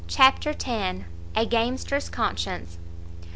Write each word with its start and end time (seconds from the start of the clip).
CHAPTER 0.07 0.49
x. 0.59 1.03
A 1.35 1.45
GAMESTER'S 1.45 2.09
CONSCIENCE. 2.09 2.79